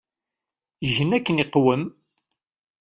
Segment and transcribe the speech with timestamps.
[0.93, 1.83] Gen akken iqwem.